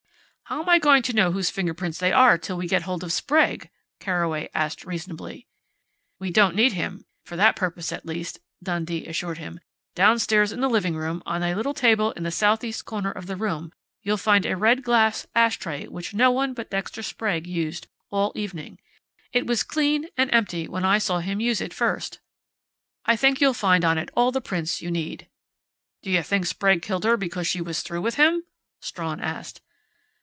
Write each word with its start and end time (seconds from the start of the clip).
"How 0.51 0.63
am 0.63 0.67
I 0.67 0.79
going 0.79 1.01
to 1.03 1.13
know 1.13 1.31
whose 1.31 1.49
fingerprints 1.49 1.97
they 1.97 2.11
are 2.11 2.37
till 2.37 2.57
we 2.57 2.67
get 2.67 2.81
hold 2.81 3.05
of 3.05 3.13
Sprague?" 3.13 3.69
Carraway 4.01 4.49
asked 4.53 4.83
reasonably. 4.83 5.47
"We 6.19 6.29
don't 6.29 6.57
need 6.57 6.73
him 6.73 7.05
for 7.23 7.37
that 7.37 7.55
purpose, 7.55 7.93
at 7.93 8.05
least," 8.05 8.39
Dundee 8.61 9.05
assured 9.07 9.37
him. 9.37 9.61
"Downstairs 9.95 10.51
in 10.51 10.59
the 10.59 10.67
living 10.69 10.97
room, 10.97 11.23
on 11.25 11.41
a 11.41 11.55
little 11.55 11.73
table 11.73 12.11
in 12.11 12.23
the 12.23 12.31
southeast 12.31 12.83
corner 12.83 13.11
of 13.13 13.27
the 13.27 13.37
room, 13.37 13.71
you'll 14.03 14.17
find 14.17 14.45
a 14.45 14.57
red 14.57 14.83
glass 14.83 15.25
ashtray 15.33 15.87
which 15.87 16.13
no 16.13 16.31
one 16.31 16.53
but 16.53 16.69
Dexter 16.69 17.01
Sprague 17.01 17.47
used 17.47 17.87
all 18.09 18.33
evening. 18.35 18.77
It 19.31 19.47
was 19.47 19.63
clean 19.63 20.09
and 20.17 20.29
empty 20.33 20.67
when 20.67 20.83
I 20.83 20.97
saw 20.97 21.19
him 21.19 21.39
use 21.39 21.61
it 21.61 21.73
first. 21.73 22.19
I 23.05 23.15
think 23.15 23.39
you'll 23.39 23.53
find 23.53 23.85
on 23.85 23.97
it 23.97 24.11
all 24.17 24.33
the 24.33 24.41
prints 24.41 24.81
you 24.81 24.91
need." 24.91 25.29
"So 26.03 26.09
you 26.09 26.21
think 26.23 26.45
Sprague 26.45 26.81
killed 26.81 27.05
her 27.05 27.15
because 27.15 27.47
she 27.47 27.61
was 27.61 27.81
through 27.83 28.01
with 28.01 28.15
him?" 28.15 28.43
Strawn 28.81 29.21
asked. 29.21 29.61